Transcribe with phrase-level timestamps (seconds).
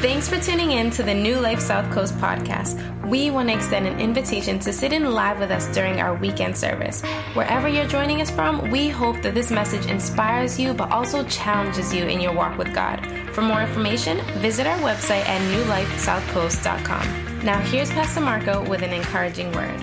[0.00, 2.74] Thanks for tuning in to the New Life South Coast podcast.
[3.06, 6.56] We want to extend an invitation to sit in live with us during our weekend
[6.56, 7.02] service.
[7.34, 11.92] Wherever you're joining us from, we hope that this message inspires you but also challenges
[11.92, 13.06] you in your walk with God.
[13.34, 17.44] For more information, visit our website at newlifesouthcoast.com.
[17.44, 19.78] Now, here's Pastor Marco with an encouraging word.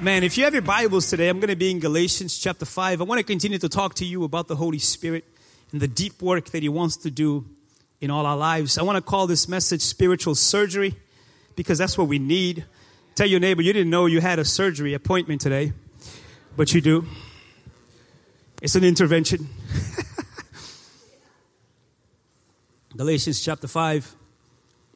[0.00, 3.02] Man, if you have your Bibles today, I'm going to be in Galatians chapter 5.
[3.02, 5.26] I want to continue to talk to you about the Holy Spirit
[5.70, 7.44] and the deep work that He wants to do
[8.02, 8.76] in all our lives.
[8.76, 10.96] I want to call this message spiritual surgery
[11.54, 12.64] because that's what we need.
[13.14, 15.72] Tell your neighbor, you didn't know you had a surgery appointment today,
[16.56, 17.06] but you do.
[18.60, 19.48] It's an intervention.
[22.96, 24.16] Galatians chapter 5.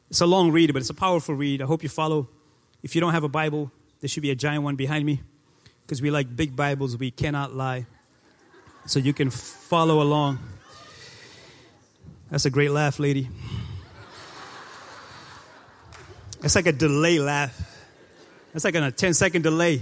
[0.09, 1.61] It's a long read, but it's a powerful read.
[1.61, 2.27] I hope you follow.
[2.83, 3.71] If you don't have a Bible,
[4.01, 5.21] there should be a giant one behind me
[5.81, 6.97] because we like big Bibles.
[6.97, 7.85] We cannot lie.
[8.85, 10.39] So you can follow along.
[12.29, 13.29] That's a great laugh, lady.
[16.41, 17.57] That's like a delay laugh.
[18.53, 19.81] That's like a 10 second delay.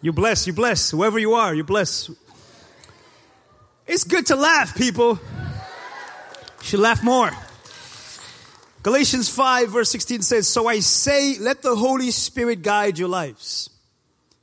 [0.00, 0.90] you bless, you bless.
[0.90, 2.10] Whoever you are, you bless.
[3.86, 5.18] It's good to laugh, people.
[5.18, 5.18] You
[6.62, 7.30] should laugh more.
[8.82, 13.70] Galatians 5, verse 16 says, So I say, let the Holy Spirit guide your lives.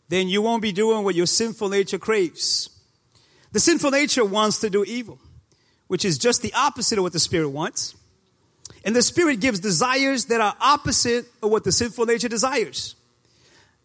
[0.07, 2.69] Then you won't be doing what your sinful nature craves.
[3.51, 5.19] The sinful nature wants to do evil,
[5.87, 7.95] which is just the opposite of what the Spirit wants.
[8.85, 12.95] And the Spirit gives desires that are opposite of what the sinful nature desires.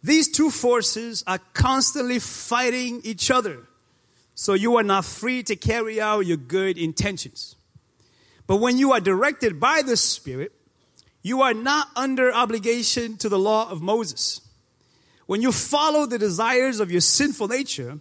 [0.02, 3.60] These two forces are constantly fighting each other.
[4.34, 7.56] So you are not free to carry out your good intentions.
[8.46, 10.52] But when you are directed by the Spirit,
[11.22, 14.42] you are not under obligation to the law of Moses.
[15.26, 17.98] When you follow the desires of your sinful nature,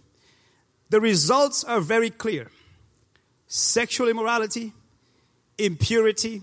[0.94, 2.52] the results are very clear.
[3.48, 4.72] Sexual immorality,
[5.58, 6.40] impurity,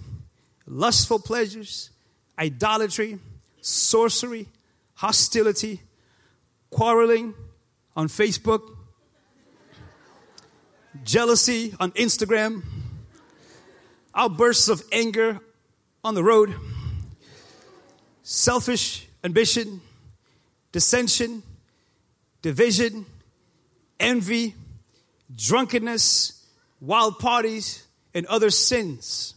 [0.67, 1.89] lustful pleasures,
[2.37, 3.17] idolatry,
[3.61, 4.49] sorcery,
[4.95, 5.79] hostility,
[6.69, 7.33] quarreling
[7.95, 8.75] on Facebook,
[11.05, 12.61] jealousy on Instagram,
[14.13, 15.39] outbursts of anger
[16.03, 16.53] on the road,
[18.21, 19.79] selfish ambition,
[20.73, 21.41] dissension,
[22.41, 23.05] division,
[24.01, 24.55] envy,
[25.33, 26.45] drunkenness,
[26.79, 29.35] wild parties, and other sins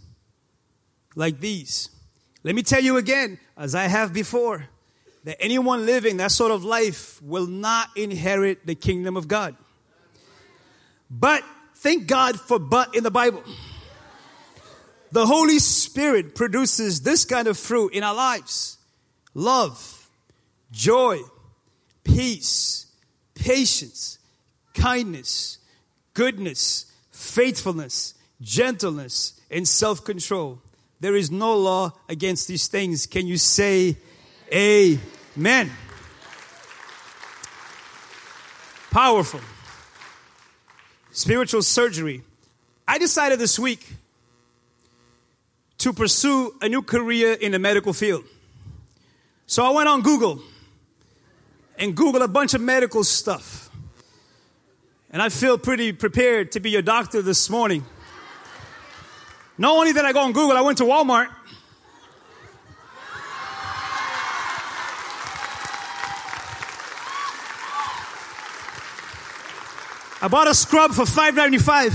[1.15, 1.91] like these.
[2.43, 4.69] Let me tell you again, as I have before,
[5.25, 9.57] that anyone living that sort of life will not inherit the kingdom of God.
[11.11, 11.43] But
[11.77, 13.43] thank God for but in the Bible.
[15.13, 18.79] The Holy Spirit produces this kind of fruit in our lives
[19.33, 20.11] love,
[20.73, 21.21] joy,
[22.03, 22.87] peace,
[23.35, 24.19] patience,
[24.75, 25.59] kindness,
[26.13, 30.61] goodness, faithfulness, gentleness, and self control.
[31.01, 33.07] There is no law against these things.
[33.07, 33.97] Can you say
[34.53, 35.71] amen?
[38.91, 39.41] Powerful.
[41.11, 42.23] Spiritual surgery.
[42.87, 43.95] I decided this week
[45.79, 48.25] to pursue a new career in the medical field.
[49.47, 50.41] So I went on Google
[51.79, 53.69] and Googled a bunch of medical stuff.
[55.15, 57.85] And I feel pretty prepared to be your doctor this morning.
[59.57, 61.29] Not only did I go on Google, I went to Walmart.
[70.21, 71.95] I bought a scrub for $5.95.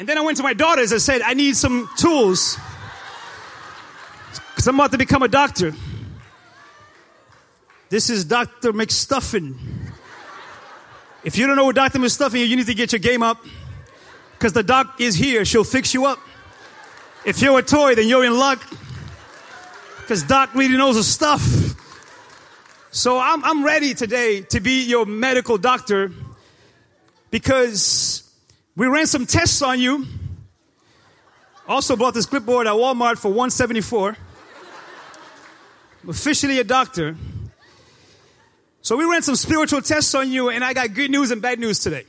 [0.00, 2.58] And then I went to my daughters and said, I need some tools
[4.50, 5.72] because I'm about to become a doctor.
[7.94, 8.72] This is Dr.
[8.72, 9.54] McStuffin.
[11.22, 12.00] If you don't know what Dr.
[12.00, 13.38] McStuffin is, you need to get your game up
[14.32, 15.44] because the doc is here.
[15.44, 16.18] She'll fix you up.
[17.24, 18.60] If you're a toy, then you're in luck
[19.98, 21.40] because Doc really knows the stuff.
[22.90, 26.10] So I'm, I'm ready today to be your medical doctor
[27.30, 28.28] because
[28.74, 30.04] we ran some tests on you.
[31.68, 34.16] Also bought this clipboard at Walmart for 174.
[36.02, 37.14] I'm officially a doctor.
[38.84, 41.58] So we ran some spiritual tests on you, and I got good news and bad
[41.58, 42.04] news today.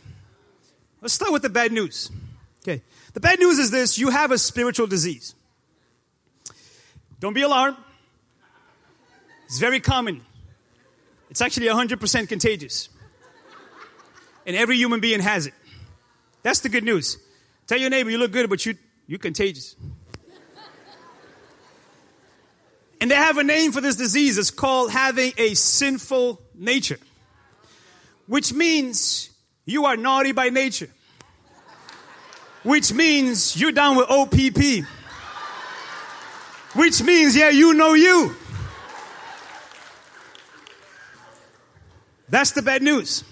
[1.02, 2.12] Let's start with the bad news.
[2.62, 2.82] Okay.
[3.14, 5.36] The bad news is this you have a spiritual disease.
[7.22, 7.78] Don't be alarmed.
[9.46, 10.26] It's very common.
[11.30, 12.90] It's actually 100% contagious.
[14.46, 15.54] And every human being has it.
[16.44, 17.18] That's the good news.
[17.68, 18.76] Tell your neighbor you look good, but you,
[19.08, 19.78] you're contagious.
[23.02, 24.38] And they have a name for this disease.
[24.38, 27.00] It's called having a sinful nature,
[28.28, 29.30] which means
[29.66, 30.90] you are naughty by nature.
[32.64, 34.88] Which means you're down with OPP.
[36.76, 38.36] Which means, yeah, you know you.
[42.28, 43.24] That's the bad news.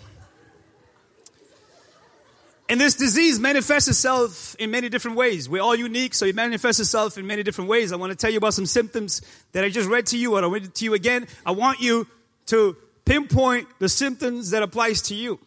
[2.74, 5.48] And this disease manifests itself in many different ways.
[5.48, 7.94] We're all unique, so it manifests itself in many different ways.
[7.94, 9.22] I want to tell you about some symptoms
[9.52, 11.28] that I just read to you, and I read to you again.
[11.46, 12.08] I want you
[12.48, 12.76] to
[13.06, 15.40] pinpoint the symptoms that applies to you.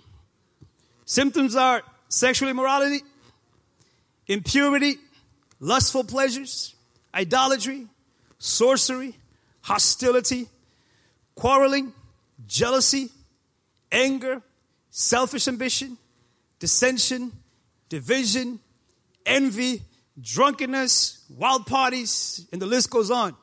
[1.04, 3.00] Symptoms are sexual immorality,
[4.28, 4.94] impurity,
[5.58, 6.76] lustful pleasures,
[7.12, 7.88] idolatry,
[8.38, 9.16] sorcery,
[9.62, 10.46] hostility,
[11.34, 11.92] quarreling,
[12.46, 13.10] jealousy,
[13.90, 14.42] anger,
[14.90, 15.98] selfish ambition,
[16.58, 17.32] dissension,
[17.88, 18.60] division,
[19.24, 19.82] envy,
[20.20, 23.34] drunkenness, wild parties, and the list goes on.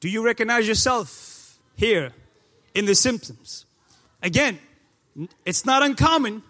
[0.00, 2.12] Do you recognize yourself here
[2.74, 3.66] in the symptoms?
[4.22, 4.58] Again,
[5.44, 6.42] it's not uncommon,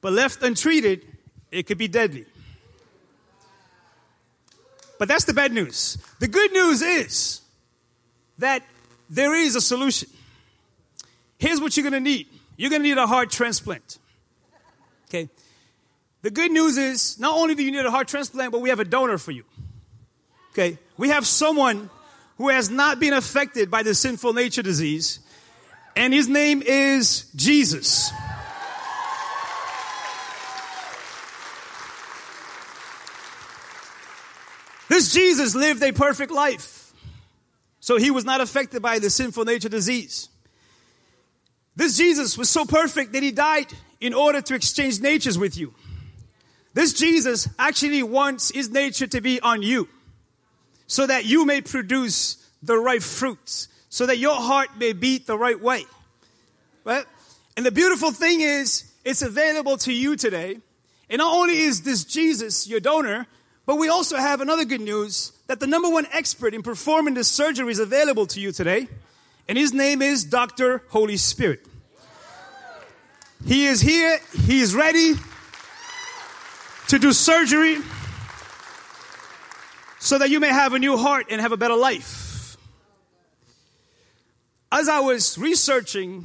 [0.00, 1.04] but left untreated,
[1.50, 2.26] it could be deadly.
[4.98, 5.98] But that's the bad news.
[6.20, 7.40] The good news is
[8.38, 8.62] that
[9.10, 10.08] there is a solution.
[11.38, 13.98] Here's what you're to need you're to need a heart transplant.
[15.14, 15.28] Okay?
[16.22, 18.80] The good news is not only do you need a heart transplant, but we have
[18.80, 19.44] a donor for you.
[20.52, 20.78] Okay?
[20.96, 21.88] We have someone
[22.36, 25.20] who has not been affected by the sinful nature disease,
[25.94, 28.10] and his name is Jesus.
[34.88, 36.92] This Jesus lived a perfect life.
[37.78, 40.28] So he was not affected by the sinful nature disease.
[41.76, 43.66] This Jesus was so perfect that he died
[44.04, 45.72] in order to exchange natures with you.
[46.74, 49.88] This Jesus actually wants his nature to be on you
[50.86, 55.38] so that you may produce the right fruits, so that your heart may beat the
[55.38, 55.86] right way.
[56.84, 57.06] Right?
[57.56, 60.58] And the beautiful thing is, it's available to you today.
[61.08, 63.26] And not only is this Jesus your donor,
[63.64, 67.30] but we also have another good news that the number one expert in performing this
[67.30, 68.86] surgery is available to you today.
[69.48, 70.82] And his name is Dr.
[70.90, 71.64] Holy Spirit.
[73.46, 75.14] He is here, he is ready
[76.88, 77.76] to do surgery
[79.98, 82.56] so that you may have a new heart and have a better life.
[84.72, 86.24] As I was researching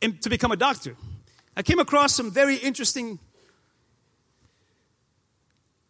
[0.00, 0.96] to become a doctor,
[1.56, 3.18] I came across some very interesting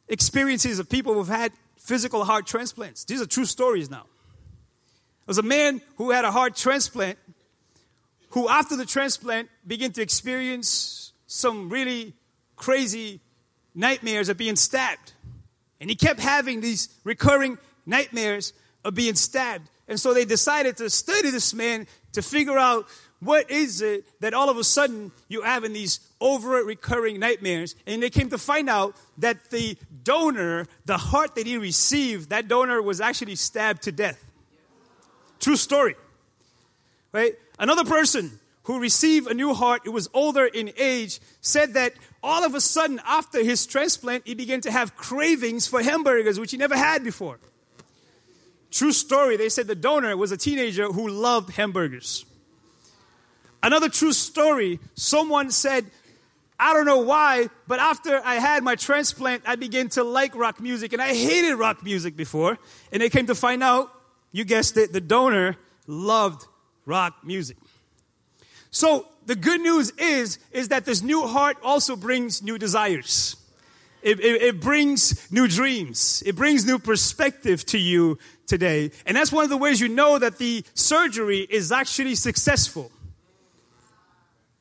[0.08, 3.04] experiences of people who've had physical heart transplants.
[3.04, 4.04] These are true stories now.
[4.04, 7.18] There was a man who had a heart transplant
[8.34, 12.14] who, after the transplant, began to experience some really
[12.56, 13.20] crazy
[13.76, 15.12] nightmares of being stabbed.
[15.80, 18.52] And he kept having these recurring nightmares
[18.84, 19.70] of being stabbed.
[19.86, 22.88] And so they decided to study this man to figure out
[23.20, 27.76] what is it that all of a sudden you have in these over recurring nightmares?
[27.86, 32.48] And they came to find out that the donor, the heart that he received, that
[32.48, 34.24] donor was actually stabbed to death.
[35.38, 35.94] True story.
[37.14, 37.36] Right?
[37.60, 41.94] Another person who received a new heart, who was older in age, said that
[42.24, 46.50] all of a sudden after his transplant, he began to have cravings for hamburgers, which
[46.50, 47.38] he never had before.
[48.72, 49.36] True story.
[49.36, 52.24] They said the donor was a teenager who loved hamburgers.
[53.62, 55.86] Another true story someone said,
[56.58, 60.60] I don't know why, but after I had my transplant, I began to like rock
[60.60, 62.58] music, and I hated rock music before.
[62.90, 63.92] And they came to find out,
[64.32, 65.56] you guessed it, the donor
[65.86, 66.48] loved
[66.86, 67.56] rock music.
[68.70, 73.36] So the good news is, is that this new heart also brings new desires.
[74.02, 76.22] It, it, it, brings new dreams.
[76.26, 78.90] It brings new perspective to you today.
[79.06, 82.90] And that's one of the ways you know that the surgery is actually successful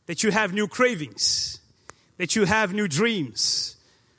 [0.06, 1.60] that you have new cravings,
[2.18, 3.75] that you have new dreams.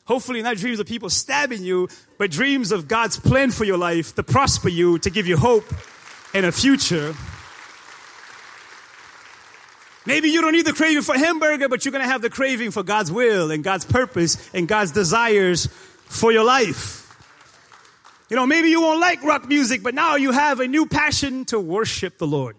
[0.06, 4.14] Hopefully, not dreams of people stabbing you, but dreams of God's plan for your life
[4.16, 5.64] to prosper you, to give you hope
[6.34, 7.14] and a future.
[10.06, 12.70] Maybe you don't need the craving for hamburger, but you're going to have the craving
[12.70, 15.68] for God's will and God's purpose and God's desires
[16.06, 17.00] for your life.
[18.28, 21.44] You know, maybe you won't like rock music, but now you have a new passion
[21.46, 22.56] to worship the Lord.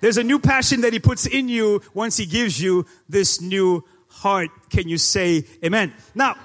[0.00, 3.84] There's a new passion that He puts in you once He gives you this new
[4.08, 4.50] heart.
[4.70, 5.92] Can you say amen?
[6.14, 6.36] Now,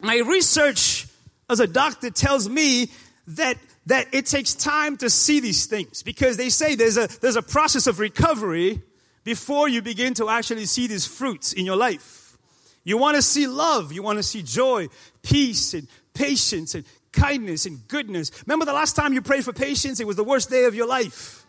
[0.00, 1.06] my research
[1.48, 2.90] as a doctor tells me
[3.28, 3.56] that
[3.86, 7.42] that it takes time to see these things because they say there's a there's a
[7.42, 8.82] process of recovery
[9.26, 12.38] before you begin to actually see these fruits in your life.
[12.84, 14.86] You want to see love, you want to see joy,
[15.24, 18.30] peace and patience and kindness and goodness.
[18.46, 19.98] Remember the last time you prayed for patience?
[19.98, 21.44] It was the worst day of your life.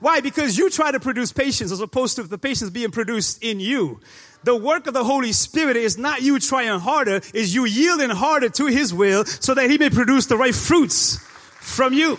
[0.00, 0.20] Why?
[0.20, 4.00] Because you try to produce patience as opposed to the patience being produced in you.
[4.42, 8.50] The work of the Holy Spirit is not you trying harder, is you yielding harder
[8.50, 11.16] to His will so that He may produce the right fruits
[11.58, 12.18] from you.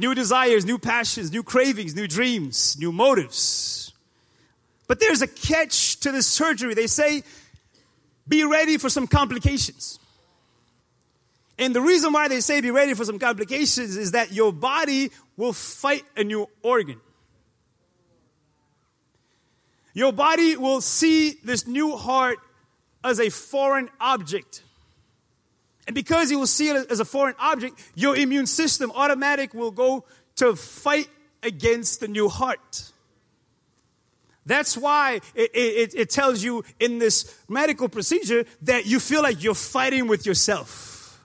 [0.00, 3.92] New desires, new passions, new cravings, new dreams, new motives.
[4.88, 6.72] But there's a catch to this surgery.
[6.72, 7.22] They say,
[8.26, 9.98] be ready for some complications.
[11.58, 15.10] And the reason why they say be ready for some complications is that your body
[15.36, 16.98] will fight a new organ.
[19.92, 22.38] Your body will see this new heart
[23.04, 24.62] as a foreign object.
[25.90, 29.72] And because you will see it as a foreign object, your immune system automatic will
[29.72, 30.04] go
[30.36, 31.08] to fight
[31.42, 32.92] against the new heart.
[34.46, 39.42] That's why it, it, it, tells you in this medical procedure that you feel like
[39.42, 41.20] you're fighting with yourself.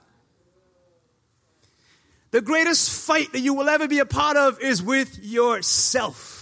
[2.32, 6.35] The greatest fight that you will ever be a part of is with yourself.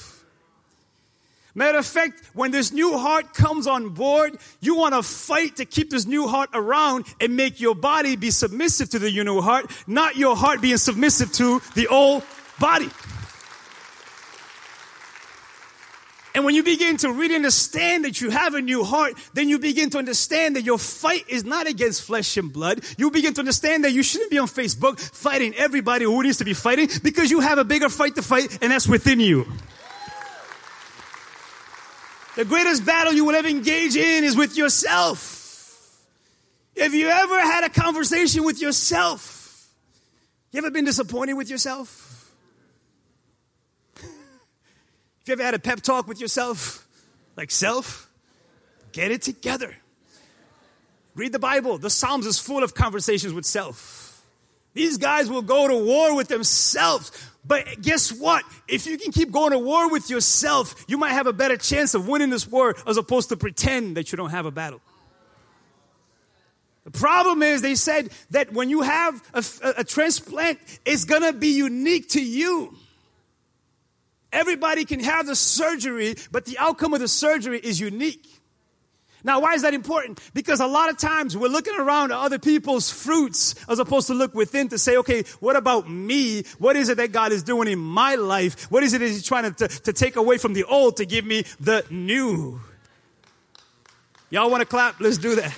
[1.57, 5.65] Matter of fact, when this new heart comes on board, you want to fight to
[5.65, 9.71] keep this new heart around and make your body be submissive to the new heart,
[9.87, 12.25] not your heart being submissive to the old
[12.59, 12.91] body.
[16.35, 19.61] And when you begin to really understand that you have a new heart, then you
[19.61, 22.81] begin to understand that your fight is not against flesh and blood.
[22.99, 26.45] You begin to understand that you shouldn't be on Facebook fighting everybody who needs to
[26.45, 29.47] be fighting because you have a bigger fight to fight and that's within you.
[32.37, 35.35] The greatest battle you will ever engage in is with yourself.
[36.77, 39.69] Have you ever had a conversation with yourself?
[40.51, 42.33] You ever been disappointed with yourself?
[45.23, 46.87] If you ever had a pep talk with yourself,
[47.35, 48.11] like self,
[48.93, 49.75] get it together.
[51.15, 51.79] Read the Bible.
[51.79, 54.23] The Psalms is full of conversations with self.
[54.75, 57.11] These guys will go to war with themselves.
[57.47, 58.45] But guess what?
[58.69, 61.95] If you can keep going to war with yourself, you might have a better chance
[61.95, 64.81] of winning this war as opposed to pretend that you don't have a battle.
[66.85, 71.33] The problem is, they said that when you have a, a, a transplant, it's gonna
[71.33, 72.77] be unique to you.
[74.33, 78.27] Everybody can have the surgery, but the outcome of the surgery is unique.
[79.25, 80.21] Now, why is that important?
[80.35, 84.15] Because a lot of times we're looking around at other people's fruits as opposed to
[84.15, 86.43] look within to say, okay, what about me?
[86.59, 88.71] What is it that God is doing in my life?
[88.71, 91.07] What is it that He's trying to, to, to take away from the old to
[91.07, 92.61] give me the new?
[94.29, 95.01] Y'all want to clap?
[95.01, 95.57] Let's do that.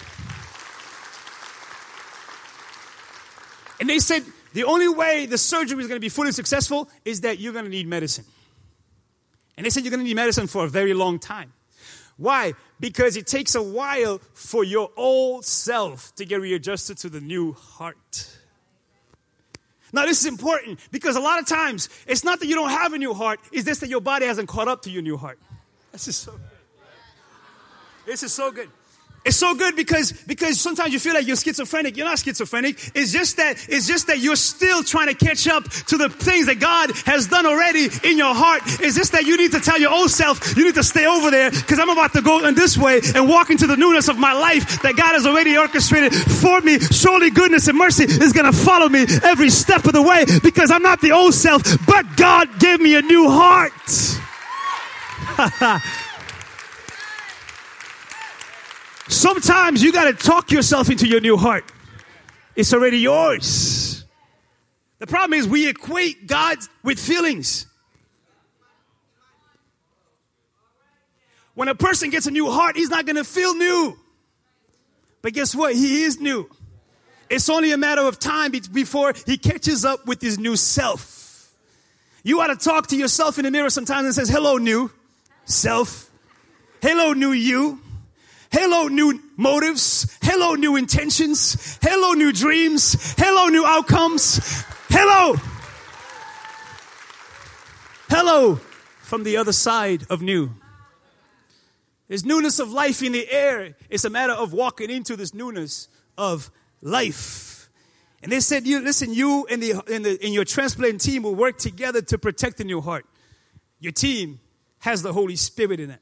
[3.80, 7.22] And they said the only way the surgery is going to be fully successful is
[7.22, 8.24] that you're going to need medicine.
[9.56, 11.52] And they said you're going to need medicine for a very long time.
[12.16, 12.54] Why?
[12.80, 17.52] Because it takes a while for your old self to get readjusted to the new
[17.52, 18.36] heart.
[19.92, 22.92] Now, this is important because a lot of times it's not that you don't have
[22.92, 25.38] a new heart, it's just that your body hasn't caught up to your new heart.
[25.92, 26.40] This is so good.
[28.04, 28.70] This is so good.
[29.26, 31.96] It's so good because because sometimes you feel like you're schizophrenic.
[31.96, 32.78] You're not schizophrenic.
[32.94, 36.46] It's just that it's just that you're still trying to catch up to the things
[36.46, 38.62] that God has done already in your heart.
[38.80, 41.32] It's just that you need to tell your old self you need to stay over
[41.32, 44.16] there because I'm about to go in this way and walk into the newness of
[44.16, 46.78] my life that God has already orchestrated for me.
[46.78, 50.70] Surely goodness and mercy is going to follow me every step of the way because
[50.70, 53.72] I'm not the old self, but God gave me a new heart.
[59.08, 61.64] Sometimes you got to talk yourself into your new heart.
[62.54, 64.04] It's already yours.
[64.98, 67.66] The problem is we equate God with feelings.
[71.54, 73.98] When a person gets a new heart, he's not going to feel new.
[75.22, 75.74] But guess what?
[75.74, 76.50] He is new.
[77.28, 81.52] It's only a matter of time before he catches up with his new self.
[82.22, 84.90] You ought to talk to yourself in the mirror sometimes and says, "Hello, new
[85.44, 86.10] self.
[86.80, 87.80] Hello, new you."
[88.52, 90.16] Hello, new motives.
[90.22, 91.78] Hello, new intentions.
[91.82, 93.14] Hello, new dreams.
[93.16, 94.64] Hello, new outcomes.
[94.88, 95.36] Hello.
[98.08, 98.60] Hello
[99.02, 100.50] from the other side of new.
[102.08, 103.74] There's newness of life in the air.
[103.90, 106.50] It's a matter of walking into this newness of
[106.80, 107.68] life.
[108.22, 111.34] And they said, you, listen, you and, the, and, the, and your transplant team will
[111.34, 113.06] work together to protect the new heart.
[113.80, 114.40] Your team
[114.78, 116.00] has the Holy Spirit in it.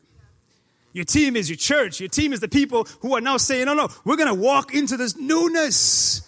[0.95, 2.01] Your team is your church.
[2.01, 4.73] Your team is the people who are now saying, no, no, we're going to walk
[4.73, 6.23] into this newness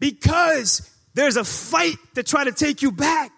[0.00, 3.30] because there's a fight to try to take you back.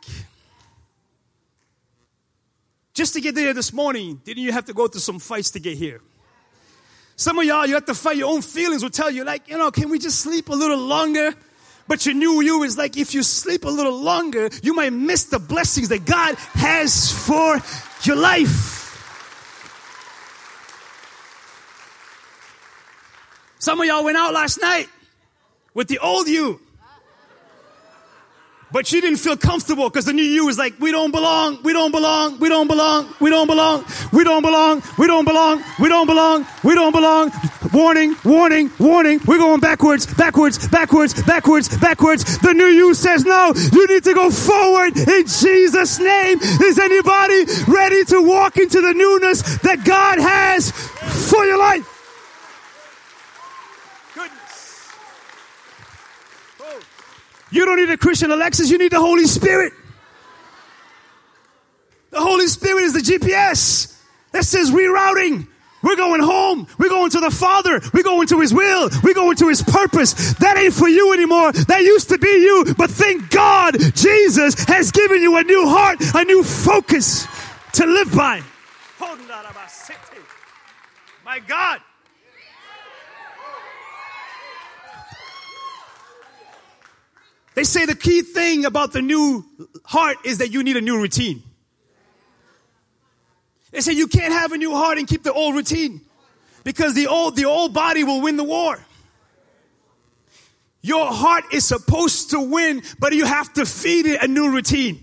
[2.94, 5.60] Just to get there this morning, didn't you have to go through some fights to
[5.60, 6.00] get here?
[7.16, 9.58] Some of y'all, you have to fight your own feelings will tell you, like, you
[9.58, 11.34] know, can we just sleep a little longer?
[11.88, 15.24] But your new you is like if you sleep a little longer, you might miss
[15.24, 17.60] the blessings that God has for
[18.04, 18.75] your life.
[23.66, 24.88] Some of y'all went out last night
[25.74, 26.60] with the old you.
[28.70, 31.72] But you didn't feel comfortable because the new you was like, we don't belong, we
[31.72, 35.88] don't belong, we don't belong, we don't belong, we don't belong, we don't belong, we
[35.88, 37.32] don't belong, we don't belong.
[37.72, 39.18] Warning, warning, warning.
[39.26, 42.38] We're going backwards, backwards, backwards, backwards, backwards.
[42.38, 46.38] The new you says, no, you need to go forward in Jesus' name.
[46.40, 51.95] Is anybody ready to walk into the newness that God has for your life?
[57.56, 59.72] You don't need a Christian Alexis, you need the Holy Spirit.
[62.10, 63.98] The Holy Spirit is the GPS
[64.32, 65.48] that says rerouting.
[65.82, 66.66] We're going home.
[66.78, 67.80] We're going to the Father.
[67.94, 68.90] We're going to His will.
[69.02, 70.34] We're going to His purpose.
[70.34, 71.52] That ain't for you anymore.
[71.52, 72.74] That used to be you.
[72.76, 77.26] But thank God Jesus has given you a new heart, a new focus
[77.72, 78.42] to live by.
[81.24, 81.80] My God.
[87.56, 89.42] They say the key thing about the new
[89.82, 91.42] heart is that you need a new routine.
[93.70, 96.02] They say you can't have a new heart and keep the old routine
[96.64, 98.78] because the old, the old body will win the war.
[100.82, 105.00] Your heart is supposed to win, but you have to feed it a new routine.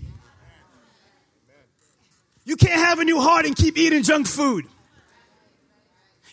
[2.44, 4.64] You can't have a new heart and keep eating junk food.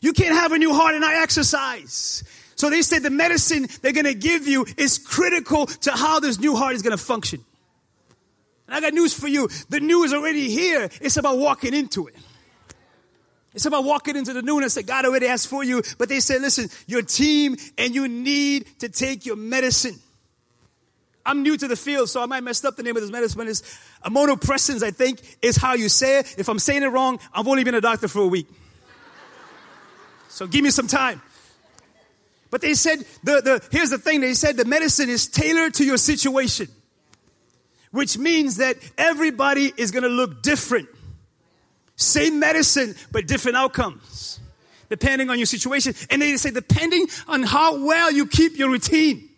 [0.01, 2.23] You can't have a new heart and not exercise.
[2.61, 6.37] So they said the medicine they're going to give you is critical to how this
[6.37, 7.43] new heart is going to function.
[8.67, 9.49] And I got news for you.
[9.69, 10.87] The new is already here.
[11.01, 12.13] It's about walking into it.
[13.55, 15.81] It's about walking into the newness that God already has for you.
[15.97, 19.99] But they said, listen, your team and you need to take your medicine.
[21.25, 23.47] I'm new to the field, so I might mess up the name of this medicine,
[23.47, 23.63] it's
[24.05, 26.35] immunopressins, I think, is how you say it.
[26.37, 28.47] If I'm saying it wrong, I've only been a doctor for a week.
[30.29, 31.23] So give me some time.
[32.51, 35.85] But they said, the, the, here's the thing they said the medicine is tailored to
[35.85, 36.67] your situation,
[37.91, 40.89] which means that everybody is going to look different.
[41.95, 44.39] Same medicine, but different outcomes,
[44.89, 45.95] depending on your situation.
[46.09, 49.29] And they say, depending on how well you keep your routine.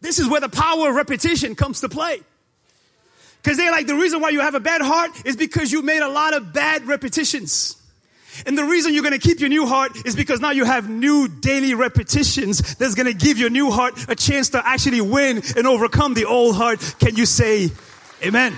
[0.00, 2.20] This is where the power of repetition comes to play.
[3.42, 6.02] Because they're like, the reason why you have a bad heart is because you made
[6.02, 7.81] a lot of bad repetitions.
[8.46, 10.88] And the reason you're going to keep your new heart is because now you have
[10.88, 15.42] new daily repetitions that's going to give your new heart a chance to actually win
[15.56, 16.80] and overcome the old heart.
[16.98, 17.70] Can you say
[18.24, 18.56] amen?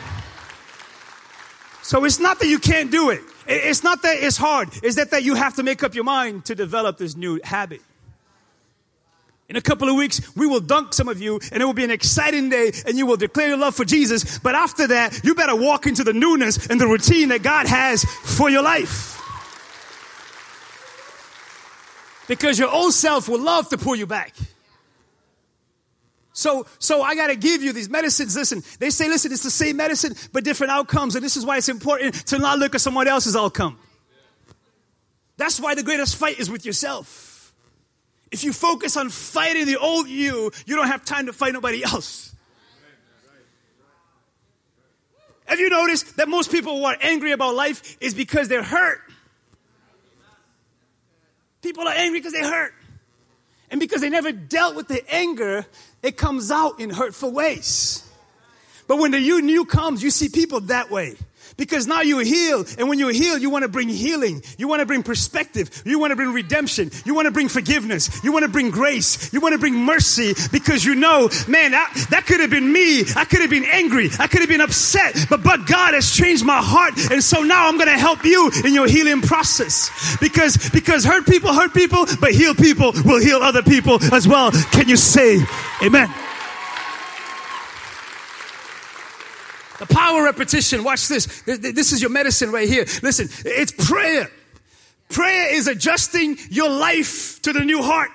[1.83, 3.21] So it's not that you can't do it.
[3.47, 4.71] It's not that it's hard.
[4.83, 7.83] It's that, that you have to make up your mind to develop this new habit.
[9.49, 11.85] In a couple of weeks, we will dunk some of you and it will be
[11.85, 14.39] an exciting day and you will declare your love for Jesus.
[14.39, 18.05] But after that, you better walk into the newness and the routine that God has
[18.05, 19.14] for your life.
[22.27, 24.35] Because your old self will love to pull you back.
[26.33, 28.35] So, so I got to give you these medicines.
[28.35, 31.15] Listen, they say, listen, it's the same medicine, but different outcomes.
[31.15, 33.79] And this is why it's important to not look at someone else's outcome.
[35.37, 37.55] That's why the greatest fight is with yourself.
[38.33, 41.85] If you focus on fighting the old you, you don't have time to fight nobody
[41.85, 42.35] else.
[45.47, 49.01] Have you noticed that most people who are angry about life is because they're hurt?
[51.65, 52.75] People are angry because they hurt.
[53.71, 55.65] And because they never dealt with the anger,
[56.03, 58.07] it comes out in hurtful ways.
[58.87, 61.17] But when the you new comes, you see people that way.
[61.57, 62.75] Because now you're healed.
[62.79, 64.43] And when you're healed, you want to bring healing.
[64.59, 65.83] You want to bring perspective.
[65.85, 66.91] You want to bring redemption.
[67.05, 68.23] You want to bring forgiveness.
[68.25, 69.33] You want to bring grace.
[69.33, 73.05] You want to bring mercy because you know, man, that, that could have been me.
[73.17, 74.11] I could have been angry.
[74.19, 75.15] I could have been upset.
[75.31, 76.95] But, but God has changed my heart.
[77.11, 80.17] And so now I'm going to help you in your healing process.
[80.21, 84.51] Because, because hurt people hurt people, but heal people will heal other people as well.
[84.73, 85.41] Can you say
[85.83, 86.09] amen?
[89.79, 90.85] The power repetition.
[90.85, 91.43] Watch this.
[91.43, 92.85] This is your medicine right here.
[93.03, 94.31] Listen, it's prayer.
[95.09, 98.11] Prayer is adjusting your life to the new heart.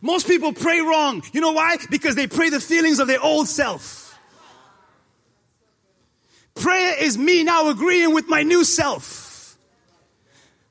[0.00, 1.22] Most people pray wrong.
[1.32, 1.76] You know why?
[1.90, 4.18] Because they pray the feelings of their old self.
[6.54, 9.27] Prayer is me now agreeing with my new self.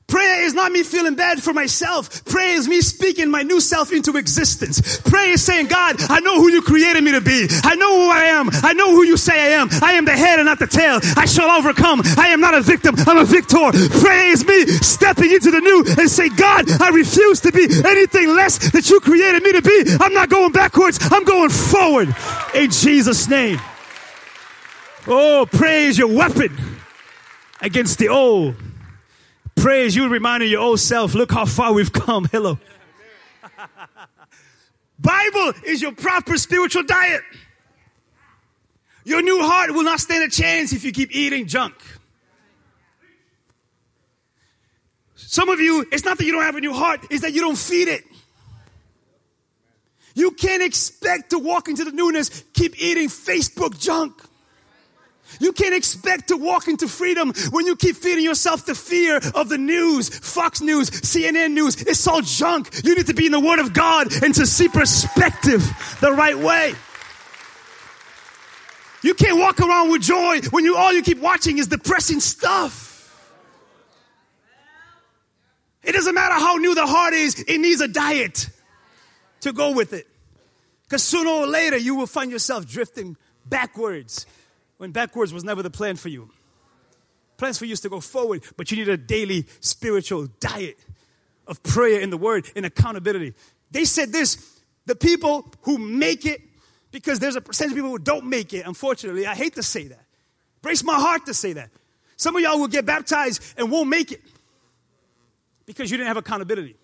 [0.08, 2.24] Prayer is not me feeling bad for myself.
[2.24, 4.98] Prayer is me speaking my new self into existence.
[5.00, 7.46] Prayer is saying, God, I know who you created me to be.
[7.62, 8.48] I know who I am.
[8.50, 9.68] I know who you say I am.
[9.82, 10.98] I am the head and not the tail.
[11.14, 12.00] I shall overcome.
[12.16, 12.94] I am not a victim.
[13.06, 13.70] I'm a victor.
[14.00, 18.34] Prayer is me stepping into the new and say, God, I refuse to be anything
[18.34, 19.84] less that you created me to be.
[20.00, 20.98] I'm not going backwards.
[21.02, 22.16] I'm going forward
[22.54, 23.60] in Jesus' name.
[25.06, 26.56] Oh, praise your weapon
[27.60, 28.54] against the old.
[29.60, 32.24] Praise you reminding your old self, look how far we've come.
[32.32, 32.58] Hello.
[35.00, 37.22] Bible is your proper spiritual diet.
[39.04, 41.74] Your new heart will not stand a chance if you keep eating junk.
[45.16, 47.40] Some of you, it's not that you don't have a new heart, it's that you
[47.40, 48.04] don't feed it.
[50.14, 54.22] You can't expect to walk into the newness, keep eating Facebook junk.
[55.40, 59.48] You can't expect to walk into freedom when you keep feeding yourself the fear of
[59.48, 61.80] the news, Fox News, CNN News.
[61.82, 62.70] It's all junk.
[62.84, 65.62] You need to be in the Word of God and to see perspective
[66.00, 66.74] the right way.
[69.02, 72.86] You can't walk around with joy when you all you keep watching is depressing stuff.
[75.84, 78.50] It doesn't matter how new the heart is, it needs a diet
[79.40, 80.06] to go with it.
[80.82, 84.26] Because sooner or later you will find yourself drifting backwards
[84.78, 86.30] when backwards was never the plan for you.
[87.36, 90.78] Plans for you is to go forward, but you need a daily spiritual diet
[91.46, 93.34] of prayer in the word and accountability.
[93.70, 96.40] They said this the people who make it,
[96.90, 99.88] because there's a percentage of people who don't make it, unfortunately, I hate to say
[99.88, 100.04] that.
[100.62, 101.70] Brace my heart to say that.
[102.16, 104.22] Some of y'all will get baptized and won't make it
[105.66, 106.76] because you didn't have accountability.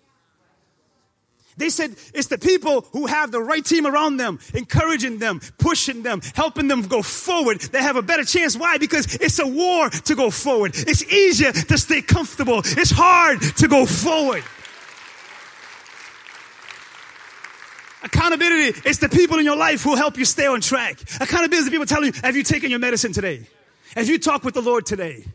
[1.57, 6.03] They said it's the people who have the right team around them, encouraging them, pushing
[6.03, 7.61] them, helping them go forward.
[7.61, 8.57] They have a better chance.
[8.57, 8.77] Why?
[8.77, 10.73] Because it's a war to go forward.
[10.75, 12.59] It's easier to stay comfortable.
[12.59, 14.43] It's hard to go forward.
[18.03, 21.01] Accountability is the people in your life who help you stay on track.
[21.19, 23.47] Accountability is the people telling you, have you taken your medicine today?
[23.95, 25.25] Have you talked with the Lord today?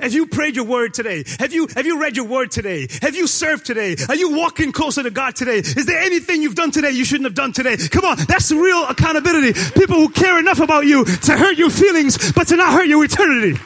[0.00, 1.24] Have you prayed your word today?
[1.40, 2.86] Have you, have you read your word today?
[3.02, 3.96] Have you served today?
[4.08, 5.58] Are you walking closer to God today?
[5.58, 7.76] Is there anything you've done today you shouldn't have done today?
[7.76, 9.52] Come on, that's real accountability.
[9.74, 13.04] People who care enough about you to hurt your feelings, but to not hurt your
[13.04, 13.60] eternity.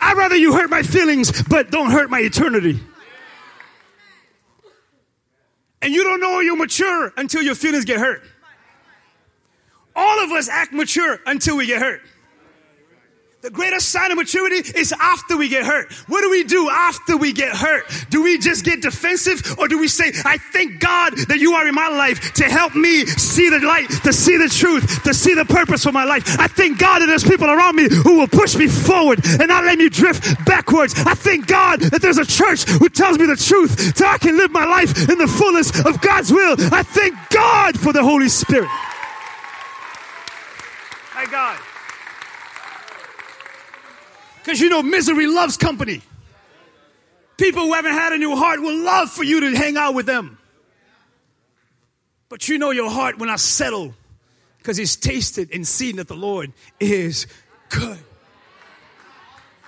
[0.00, 2.80] I'd rather you hurt my feelings, but don't hurt my eternity.
[5.82, 8.22] And you don't know you're mature until your feelings get hurt.
[9.94, 12.00] All of us act mature until we get hurt.
[13.40, 15.92] The greatest sign of maturity is after we get hurt.
[16.08, 17.84] What do we do after we get hurt?
[18.10, 21.68] Do we just get defensive or do we say, I thank God that you are
[21.68, 25.34] in my life to help me see the light, to see the truth, to see
[25.34, 26.24] the purpose for my life?
[26.40, 29.64] I thank God that there's people around me who will push me forward and not
[29.64, 30.94] let me drift backwards.
[31.06, 34.36] I thank God that there's a church who tells me the truth so I can
[34.36, 36.56] live my life in the fullness of God's will.
[36.74, 38.68] I thank God for the Holy Spirit.
[41.14, 41.60] My God.
[44.48, 46.00] Because you know, misery loves company.
[47.36, 50.06] People who haven't had a new heart will love for you to hang out with
[50.06, 50.38] them.
[52.30, 53.92] But you know, your heart will not settle
[54.56, 57.26] because it's tasted and seen that the Lord is
[57.68, 57.98] good.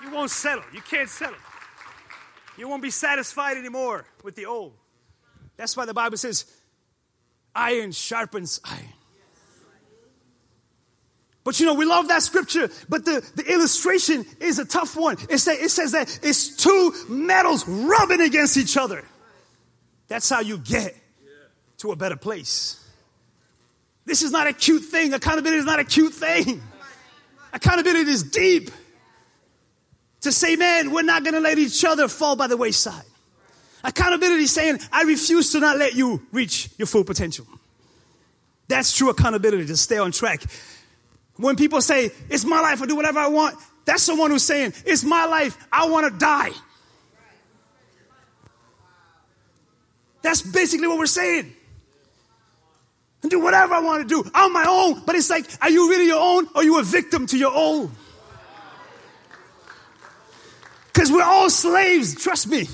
[0.02, 0.64] You won't settle.
[0.72, 1.36] You can't settle.
[2.56, 4.72] You won't be satisfied anymore with the old.
[5.58, 6.46] That's why the Bible says,
[7.54, 8.94] iron sharpens iron.
[11.50, 15.16] But you know, we love that scripture, but the, the illustration is a tough one.
[15.28, 19.04] It, say, it says that it's two metals rubbing against each other.
[20.06, 20.94] That's how you get
[21.78, 22.88] to a better place.
[24.04, 25.12] This is not a cute thing.
[25.12, 26.62] Accountability is not a cute thing.
[27.52, 28.70] Accountability is deep.
[30.20, 33.02] To say, man, we're not going to let each other fall by the wayside.
[33.82, 37.44] Accountability is saying, I refuse to not let you reach your full potential.
[38.68, 40.44] That's true accountability to stay on track.
[41.40, 44.74] When people say, it's my life, I do whatever I want, that's someone who's saying,
[44.85, 46.50] it's my life, I want to die.
[50.22, 51.53] That's basically what we're saying.
[53.22, 55.03] And do whatever I want to do on my own.
[55.05, 57.90] But it's like, are you really your own or you a victim to your own?
[60.92, 62.68] Because we're all slaves, trust me.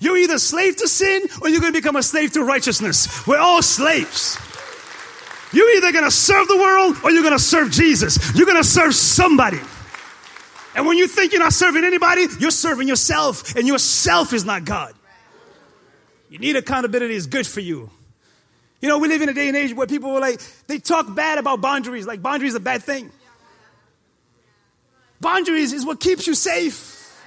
[0.00, 3.26] You're either slave to sin or you're going to become a slave to righteousness.
[3.26, 4.38] We're all slaves.
[5.56, 8.36] You're either going to serve the world or you're going to serve Jesus.
[8.36, 9.58] You're going to serve somebody.
[10.74, 14.66] And when you think you're not serving anybody, you're serving yourself, and yourself is not
[14.66, 14.92] God.
[16.28, 17.88] You need accountability, is good for you.
[18.82, 21.14] You know, we live in a day and age where people are like, they talk
[21.14, 23.10] bad about boundaries, like boundaries are a bad thing.
[25.22, 27.18] Boundaries is what keeps you safe.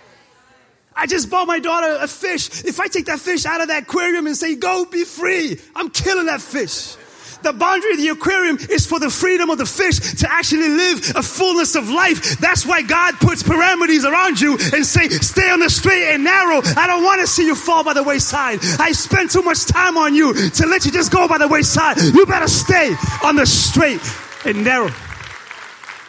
[0.96, 2.64] I just bought my daughter a fish.
[2.64, 5.90] If I take that fish out of that aquarium and say, go be free, I'm
[5.90, 6.96] killing that fish.
[7.42, 11.16] The boundary of the aquarium is for the freedom of the fish to actually live
[11.16, 12.38] a fullness of life.
[12.40, 16.62] That's why God puts parameters around you and say, stay on the straight and narrow.
[16.76, 18.60] I don't want to see you fall by the wayside.
[18.80, 21.98] I spent too much time on you to let you just go by the wayside.
[21.98, 24.02] You better stay on the straight
[24.46, 24.90] and narrow.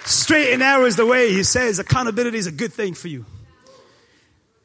[0.05, 3.25] Straight and narrow is the way he says accountability is a good thing for you.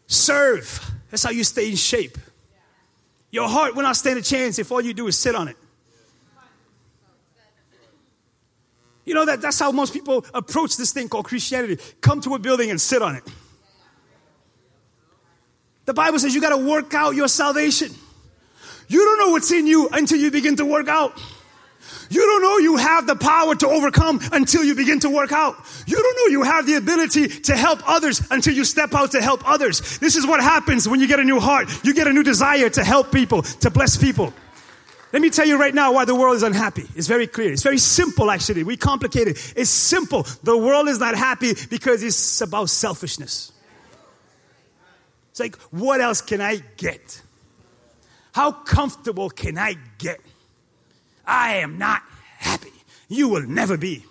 [0.07, 0.91] Serve.
[1.11, 2.17] That's how you stay in shape.
[3.31, 5.57] Your heart will not stand a chance if all you do is sit on it.
[9.05, 11.77] You know that that's how most people approach this thing called Christianity.
[12.01, 13.23] Come to a building and sit on it.
[15.85, 17.91] The Bible says you got to work out your salvation.
[18.87, 21.19] You don't know what's in you until you begin to work out.
[22.09, 25.55] You don't know you have the power to overcome until you begin to work out.
[25.85, 29.21] You don't know you have the ability to help others until you step out to
[29.21, 29.99] help others.
[29.99, 31.69] This is what happens when you get a new heart.
[31.83, 34.33] You get a new desire to help people, to bless people.
[35.15, 36.83] Let me tell you right now why the world is unhappy.
[36.93, 37.53] It's very clear.
[37.53, 38.65] It's very simple, actually.
[38.65, 39.53] We complicate it.
[39.55, 40.23] It's simple.
[40.43, 43.53] The world is not happy because it's about selfishness.
[45.31, 47.21] It's like, what else can I get?
[48.33, 50.19] How comfortable can I get?
[51.25, 52.01] I am not
[52.37, 52.73] happy.
[53.07, 54.03] You will never be.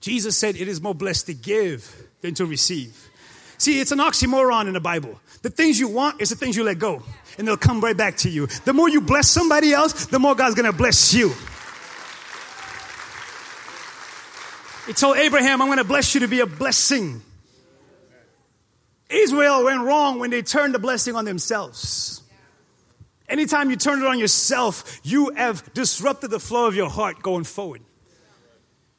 [0.00, 3.08] Jesus said, It is more blessed to give than to receive.
[3.58, 5.20] See, it's an oxymoron in the Bible.
[5.42, 7.02] The things you want is the things you let go
[7.38, 8.46] and they'll come right back to you.
[8.64, 11.32] The more you bless somebody else, the more God's gonna bless you.
[14.86, 17.22] He told Abraham, I'm gonna bless you to be a blessing.
[19.08, 22.22] Israel went wrong when they turned the blessing on themselves.
[23.28, 27.44] Anytime you turn it on yourself, you have disrupted the flow of your heart going
[27.44, 27.82] forward.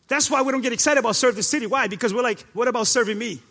[0.08, 1.66] That's why we don't get excited about serving the city.
[1.66, 1.88] Why?
[1.88, 3.42] Because we're like, what about serving me?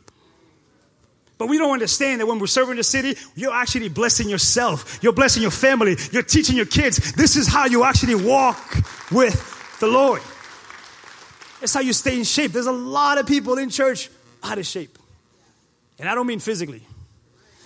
[1.42, 5.00] But we don't understand that when we're serving the city, you're actually blessing yourself.
[5.02, 5.96] You're blessing your family.
[6.12, 7.14] You're teaching your kids.
[7.14, 8.76] This is how you actually walk
[9.10, 10.22] with the Lord.
[11.58, 12.52] That's how you stay in shape.
[12.52, 14.08] There's a lot of people in church
[14.40, 14.96] out of shape.
[15.98, 16.84] And I don't mean physically.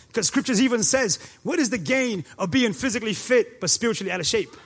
[0.08, 4.20] Because scriptures even says, what is the gain of being physically fit but spiritually out
[4.20, 4.56] of shape?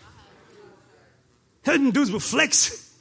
[1.65, 2.95] Hidden dudes with flex.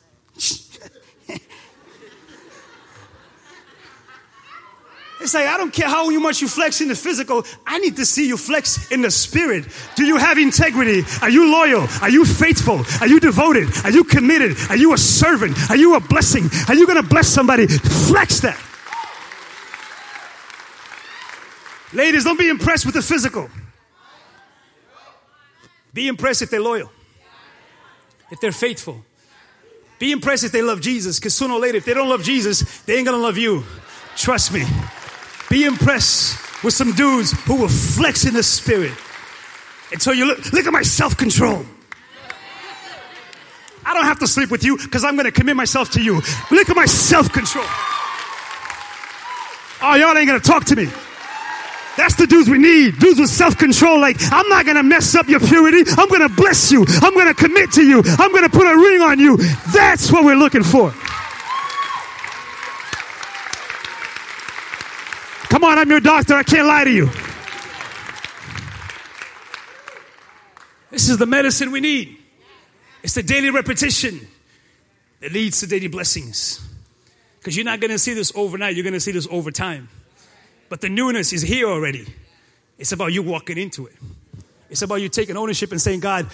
[5.22, 7.46] It's like, I don't care how much you flex in the physical.
[7.68, 9.66] I need to see you flex in the spirit.
[9.96, 11.04] Do you have integrity?
[11.22, 11.88] Are you loyal?
[12.02, 12.86] Are you faithful?
[13.02, 13.68] Are you devoted?
[13.84, 14.56] Are you committed?
[14.70, 15.58] Are you a servant?
[15.70, 16.50] Are you a blessing?
[16.70, 17.68] Are you going to bless somebody?
[17.68, 18.60] Flex that.
[21.92, 23.50] Ladies, don't be impressed with the physical.
[25.94, 26.92] Be impressed if they're loyal,
[28.32, 29.04] if they're faithful.
[29.98, 32.82] Be impressed if they love Jesus, because sooner or later, if they don't love Jesus,
[32.84, 33.66] they ain't gonna love you.
[34.16, 34.66] Trust me.
[35.50, 38.94] Be impressed with some dudes who will flex in the spirit
[39.92, 41.66] until you look, look at my self control.
[43.86, 46.22] I don't have to sleep with you because I'm going to commit myself to you.
[46.52, 47.66] Look at my self control.
[49.82, 50.88] Oh, y'all ain't going to talk to me.
[51.98, 53.00] That's the dudes we need.
[53.00, 54.00] Dudes with self control.
[54.00, 55.84] Like, I'm not going to mess up your purity.
[55.98, 56.86] I'm going to bless you.
[56.88, 58.04] I'm going to commit to you.
[58.06, 59.38] I'm going to put a ring on you.
[59.74, 60.94] That's what we're looking for.
[65.60, 66.36] Come on, I'm your doctor.
[66.36, 67.10] I can't lie to you.
[70.90, 72.18] This is the medicine we need.
[73.04, 74.26] It's the daily repetition
[75.20, 76.66] that leads to daily blessings.
[77.40, 79.90] Because you're not going to see this overnight, you're going to see this over time.
[80.70, 82.08] But the newness is here already.
[82.78, 83.96] It's about you walking into it.
[84.70, 86.30] It's about you taking ownership and saying, God,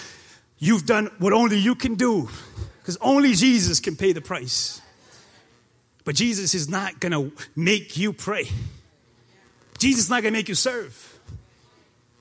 [0.60, 2.30] you've done what only you can do.
[2.78, 4.84] Because only Jesus can pay the price.
[6.04, 8.50] But Jesus is not going to make you pray.
[9.78, 11.20] Jesus is not going to make you serve,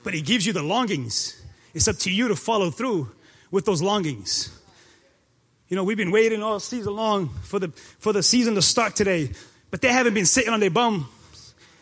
[0.02, 1.40] but He gives you the longings.
[1.72, 3.10] It's up to you to follow through
[3.50, 4.50] with those longings.
[5.68, 8.94] You know, we've been waiting all season long for the, for the season to start
[8.94, 9.30] today,
[9.70, 11.08] but they haven't been sitting on their bum.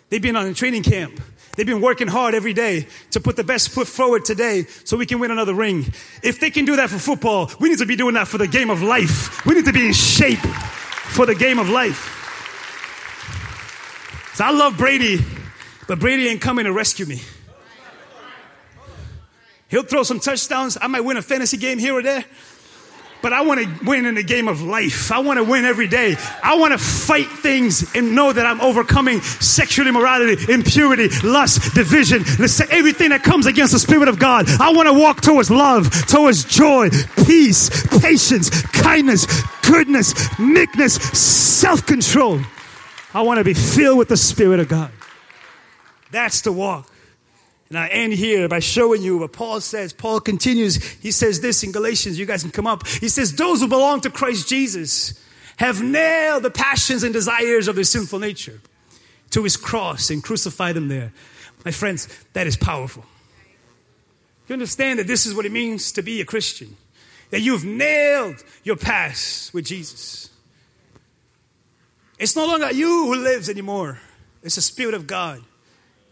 [0.08, 1.20] They've been on a training camp.
[1.56, 5.04] They've been working hard every day to put the best foot forward today so we
[5.04, 5.92] can win another ring.
[6.22, 8.48] If they can do that for football, we need to be doing that for the
[8.48, 9.44] game of life.
[9.44, 12.18] We need to be in shape for the game of life.
[14.35, 15.18] So I love Brady
[15.92, 17.20] but Brady ain't coming to rescue me.
[19.68, 20.78] He'll throw some touchdowns.
[20.81, 22.24] I might win a fantasy game here or there.
[23.20, 25.12] But I want to win in the game of life.
[25.12, 26.16] I want to win every day.
[26.42, 32.22] I want to fight things and know that I'm overcoming sexual immorality, impurity, lust, division,
[32.70, 34.48] everything that comes against the Spirit of God.
[34.48, 36.88] I want to walk towards love, towards joy,
[37.26, 37.68] peace,
[38.00, 39.26] patience, kindness,
[39.68, 42.40] goodness, meekness, self control.
[43.12, 44.90] I want to be filled with the Spirit of God.
[46.12, 46.88] That's the walk.
[47.70, 49.94] And I end here by showing you what Paul says.
[49.94, 50.77] Paul continues.
[50.77, 52.18] He says this in Galatians.
[52.18, 52.87] You guys can come up.
[52.87, 55.18] He says, Those who belong to Christ Jesus
[55.57, 58.61] have nailed the passions and desires of their sinful nature
[59.31, 61.14] to his cross and crucified them there.
[61.64, 63.07] My friends, that is powerful.
[64.48, 66.77] You understand that this is what it means to be a Christian,
[67.31, 70.29] that you've nailed your past with Jesus.
[72.18, 73.98] It's no longer you who lives anymore,
[74.42, 75.42] it's the Spirit of God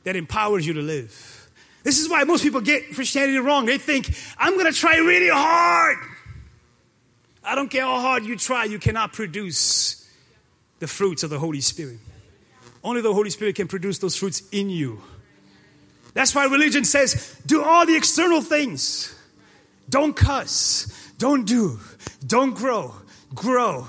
[0.05, 1.51] that empowers you to live.
[1.83, 3.67] This is why most people get Christianity wrong.
[3.67, 5.97] They think, I'm going to try really hard.
[7.43, 10.09] I don't care how hard you try, you cannot produce
[10.79, 11.99] the fruits of the Holy Spirit.
[12.85, 15.03] Only the Holy Spirit can produce those fruits in you.
[16.15, 19.15] That's why religion says, do all the external things.
[19.89, 21.13] Don't cuss.
[21.19, 21.79] Don't do.
[22.27, 22.95] Don't grow.
[23.35, 23.87] Grow.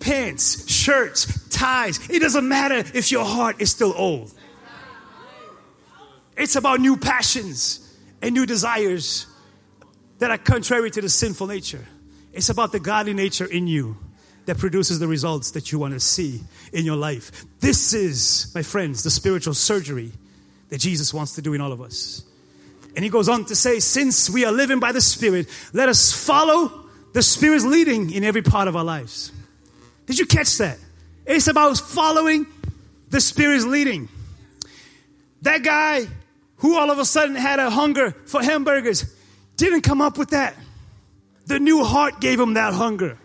[0.00, 2.10] Pants, shirts, ties.
[2.10, 4.32] It doesn't matter if your heart is still old.
[6.36, 9.26] It's about new passions and new desires
[10.18, 11.86] that are contrary to the sinful nature.
[12.32, 13.96] It's about the godly nature in you
[14.46, 16.40] that produces the results that you want to see
[16.72, 17.44] in your life.
[17.60, 20.12] This is, my friends, the spiritual surgery
[20.70, 22.24] that Jesus wants to do in all of us.
[22.96, 26.12] And he goes on to say, since we are living by the Spirit, let us
[26.12, 29.32] follow the Spirit's leading in every part of our lives.
[30.06, 30.78] Did you catch that?
[31.24, 32.46] It's about following
[33.10, 34.08] the Spirit's leading.
[35.42, 36.06] That guy
[36.62, 39.04] who all of a sudden had a hunger for hamburgers
[39.56, 40.54] didn't come up with that.
[41.46, 43.18] The new heart gave him that hunger.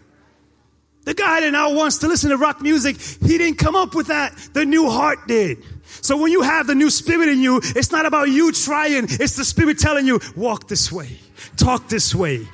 [1.06, 4.08] The guy that now wants to listen to rock music, he didn't come up with
[4.08, 4.36] that.
[4.54, 5.64] The new heart did.
[6.02, 9.38] So when you have the new spirit in you, it's not about you trying, it's
[9.38, 11.20] the spirit telling you, walk this way,
[11.56, 12.46] talk this way,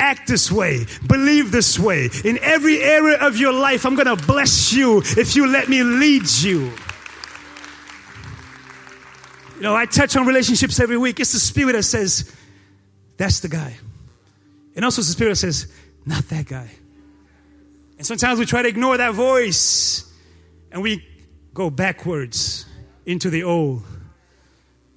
[0.00, 2.10] act this way, believe this way.
[2.24, 6.28] In every area of your life, I'm to bless you if you let me lead
[6.28, 6.72] you.
[9.56, 11.20] You know, I touch on relationships every week.
[11.20, 12.32] It's the spirit that says,
[13.16, 13.76] that's the guy.
[14.74, 15.72] And also, it's the spirit that says,
[16.04, 16.70] not that guy.
[17.96, 20.12] And sometimes we try to ignore that voice
[20.72, 21.06] and we
[21.52, 22.66] go backwards
[23.06, 23.82] into the old.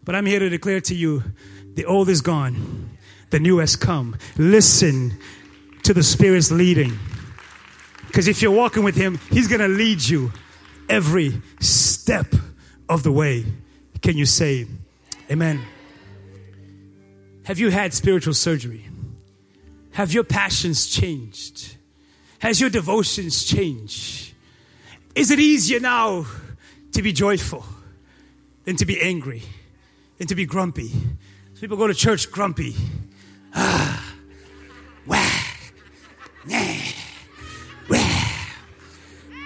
[0.04, 1.24] But I'm here to declare to you
[1.76, 2.98] the old is gone,
[3.30, 4.18] the new has come.
[4.38, 5.20] Listen
[5.84, 6.98] to the Spirit's leading.
[8.08, 10.32] Because if you're walking with Him, He's going to lead you
[10.90, 12.34] every step
[12.90, 13.46] of the way.
[14.08, 14.66] Can you say,
[15.30, 15.62] Amen?
[17.44, 18.88] Have you had spiritual surgery?
[19.92, 21.76] Have your passions changed?
[22.40, 24.34] Has your devotions changed?
[25.14, 26.26] Is it easier now
[26.94, 27.66] to be joyful
[28.64, 29.44] than to be angry,
[30.20, 30.88] than to be grumpy?
[30.88, 32.76] Some people go to church grumpy.
[33.54, 34.16] Ah,
[35.06, 35.32] wah,
[36.46, 36.76] nah,
[37.90, 38.30] wah.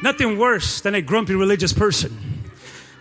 [0.03, 2.30] Nothing worse than a grumpy religious person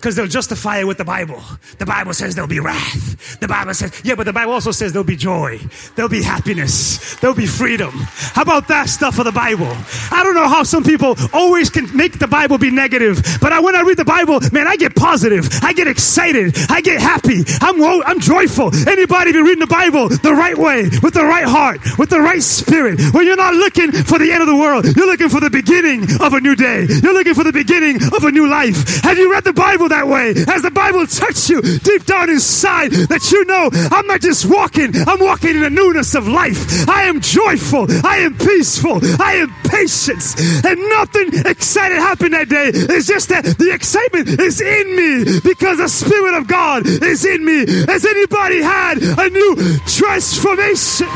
[0.01, 1.43] because they'll justify it with the Bible.
[1.77, 3.39] The Bible says there'll be wrath.
[3.41, 5.61] The Bible says, yeah, but the Bible also says there'll be joy.
[5.95, 7.17] There'll be happiness.
[7.17, 7.91] There'll be freedom.
[7.93, 9.71] How about that stuff of the Bible?
[10.11, 13.61] I don't know how some people always can make the Bible be negative, but I,
[13.61, 15.47] when I read the Bible, man, I get positive.
[15.61, 16.57] I get excited.
[16.71, 17.45] I get happy.
[17.61, 18.75] I'm, I'm joyful.
[18.89, 22.43] Anybody be reading the Bible the right way, with the right heart, with the right
[22.43, 25.51] spirit, when you're not looking for the end of the world, you're looking for the
[25.51, 26.87] beginning of a new day.
[26.89, 29.03] You're looking for the beginning of a new life.
[29.03, 30.35] Have you read the Bible that way?
[30.47, 34.93] Has the Bible touched you deep down inside that you know I'm not just walking,
[35.07, 36.89] I'm walking in the newness of life.
[36.89, 40.23] I am joyful, I am peaceful, I am patient,
[40.65, 42.71] and nothing exciting happened that day.
[42.75, 47.45] It's just that the excitement is in me because the Spirit of God is in
[47.45, 47.67] me.
[47.87, 51.09] Has anybody had a new transformation?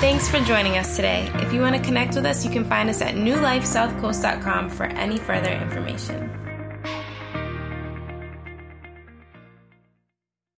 [0.00, 1.30] Thanks for joining us today.
[1.36, 5.16] If you want to connect with us, you can find us at newlifesouthcoast.com for any
[5.16, 6.33] further information.